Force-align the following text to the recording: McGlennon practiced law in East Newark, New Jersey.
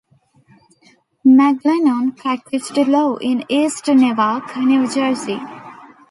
McGlennon 1.27 2.17
practiced 2.17 2.75
law 2.75 3.17
in 3.17 3.45
East 3.49 3.87
Newark, 3.87 4.57
New 4.57 4.89
Jersey. 4.89 5.39